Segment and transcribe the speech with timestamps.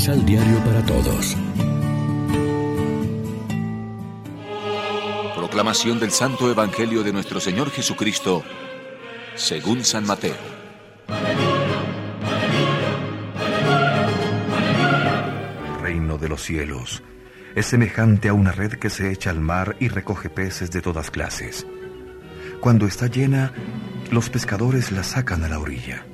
[0.00, 1.36] Misal Diario para Todos.
[5.36, 8.42] Proclamación del Santo Evangelio de nuestro Señor Jesucristo,
[9.34, 10.38] según San Mateo.
[15.66, 17.02] El reino de los cielos
[17.54, 21.10] es semejante a una red que se echa al mar y recoge peces de todas
[21.10, 21.66] clases.
[22.60, 23.52] Cuando está llena,
[24.10, 26.06] los pescadores la sacan a la orilla.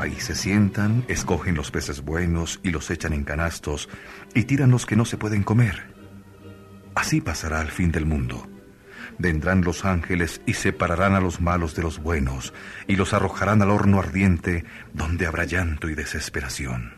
[0.00, 3.88] Ahí se sientan, escogen los peces buenos y los echan en canastos
[4.32, 5.92] y tiran los que no se pueden comer.
[6.94, 8.46] Así pasará al fin del mundo.
[9.18, 12.54] Vendrán los ángeles y separarán a los malos de los buenos
[12.86, 16.94] y los arrojarán al horno ardiente donde habrá llanto y desesperación.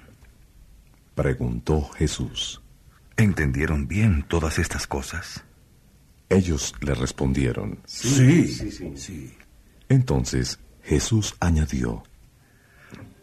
[1.14, 2.60] Preguntó Jesús.
[3.16, 5.42] ¿Entendieron bien todas estas cosas?
[6.28, 7.78] Ellos le respondieron.
[7.87, 8.92] Sí, sí, sí.
[8.95, 9.38] sí.
[9.88, 12.02] Entonces Jesús añadió.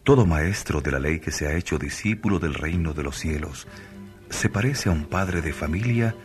[0.07, 3.67] Todo maestro de la ley que se ha hecho discípulo del reino de los cielos
[4.29, 6.15] se parece a un padre de familia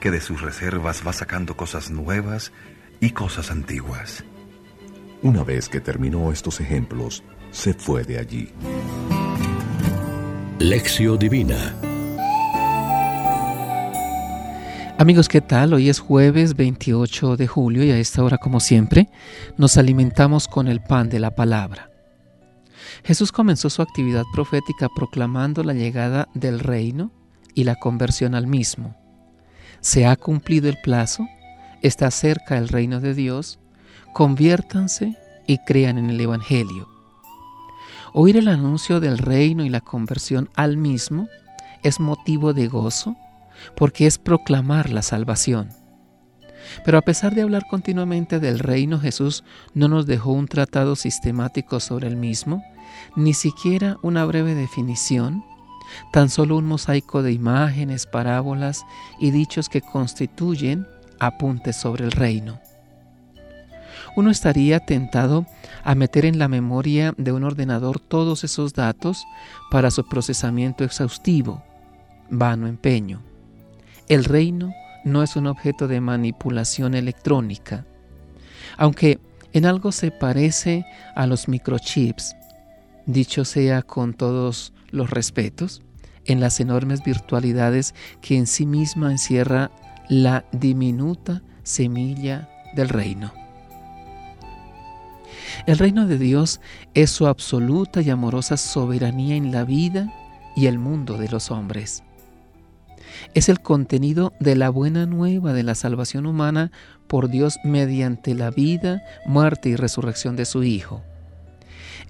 [0.00, 2.50] que de sus reservas va sacando cosas nuevas
[2.98, 4.24] y cosas antiguas.
[5.22, 8.52] Una vez que terminó estos ejemplos, se fue de allí.
[10.58, 11.76] Lección Divina
[14.98, 15.72] Amigos, ¿qué tal?
[15.74, 19.08] Hoy es jueves 28 de julio y a esta hora, como siempre,
[19.56, 21.89] nos alimentamos con el pan de la palabra.
[23.04, 27.10] Jesús comenzó su actividad profética proclamando la llegada del reino
[27.54, 28.96] y la conversión al mismo.
[29.80, 31.26] Se ha cumplido el plazo,
[31.82, 33.58] está cerca el reino de Dios,
[34.12, 36.88] conviértanse y crean en el Evangelio.
[38.12, 41.28] Oír el anuncio del reino y la conversión al mismo
[41.82, 43.16] es motivo de gozo
[43.76, 45.79] porque es proclamar la salvación.
[46.84, 51.80] Pero a pesar de hablar continuamente del reino, Jesús no nos dejó un tratado sistemático
[51.80, 52.62] sobre el mismo,
[53.16, 55.44] ni siquiera una breve definición,
[56.12, 58.84] tan solo un mosaico de imágenes, parábolas
[59.18, 60.86] y dichos que constituyen
[61.18, 62.60] apuntes sobre el reino.
[64.16, 65.46] Uno estaría tentado
[65.84, 69.24] a meter en la memoria de un ordenador todos esos datos
[69.70, 71.62] para su procesamiento exhaustivo.
[72.28, 73.22] Vano empeño.
[74.08, 74.72] El reino
[75.04, 77.86] no es un objeto de manipulación electrónica.
[78.76, 79.18] Aunque
[79.52, 82.36] en algo se parece a los microchips,
[83.06, 85.82] dicho sea con todos los respetos,
[86.24, 89.70] en las enormes virtualidades que en sí misma encierra
[90.08, 93.32] la diminuta semilla del reino.
[95.66, 96.60] El reino de Dios
[96.94, 100.12] es su absoluta y amorosa soberanía en la vida
[100.56, 102.02] y el mundo de los hombres.
[103.34, 106.70] Es el contenido de la buena nueva de la salvación humana
[107.06, 111.02] por Dios mediante la vida, muerte y resurrección de su Hijo.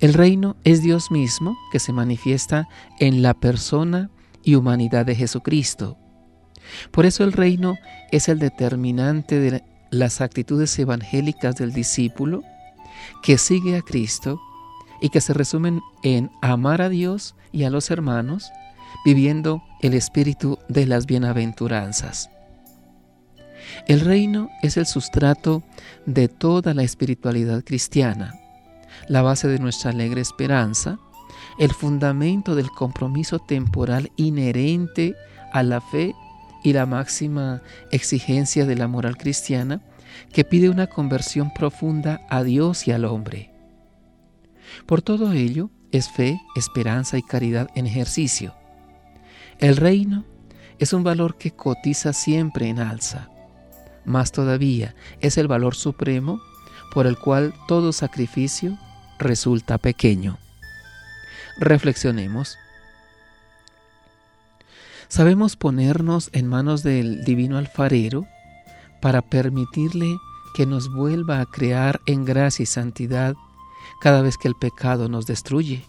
[0.00, 2.68] El reino es Dios mismo que se manifiesta
[2.98, 4.10] en la persona
[4.42, 5.98] y humanidad de Jesucristo.
[6.90, 7.76] Por eso el reino
[8.10, 12.42] es el determinante de las actitudes evangélicas del discípulo
[13.22, 14.40] que sigue a Cristo
[15.00, 18.50] y que se resumen en amar a Dios y a los hermanos,
[19.04, 22.30] viviendo el espíritu de las bienaventuranzas.
[23.86, 25.62] El reino es el sustrato
[26.06, 28.40] de toda la espiritualidad cristiana
[29.08, 30.98] la base de nuestra alegre esperanza,
[31.58, 35.14] el fundamento del compromiso temporal inherente
[35.52, 36.14] a la fe
[36.62, 39.82] y la máxima exigencia de la moral cristiana
[40.32, 43.50] que pide una conversión profunda a Dios y al hombre.
[44.86, 48.54] Por todo ello es fe, esperanza y caridad en ejercicio.
[49.60, 50.24] El reino
[50.78, 53.28] es un valor que cotiza siempre en alza.
[54.06, 56.40] Más todavía es el valor supremo
[56.94, 58.78] por el cual todo sacrificio
[59.18, 60.38] resulta pequeño.
[61.58, 62.56] Reflexionemos.
[65.08, 68.26] ¿Sabemos ponernos en manos del divino alfarero
[69.02, 70.16] para permitirle
[70.54, 73.34] que nos vuelva a crear en gracia y santidad
[74.00, 75.84] cada vez que el pecado nos destruye?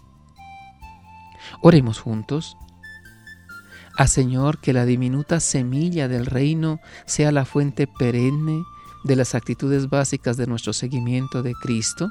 [1.62, 2.58] Oremos juntos.
[3.96, 8.62] A Señor, que la diminuta semilla del reino sea la fuente perenne
[9.04, 12.10] de las actitudes básicas de nuestro seguimiento de Cristo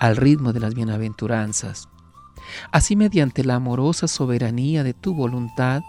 [0.00, 1.88] al ritmo de las bienaventuranzas.
[2.70, 5.82] Así mediante la amorosa soberanía de tu voluntad,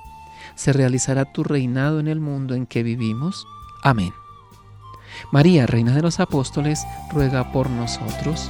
[0.56, 3.46] se realizará tu reinado en el mundo en que vivimos.
[3.84, 4.14] Amén.
[5.32, 8.50] María, Reina de los Apóstoles, ruega por nosotros.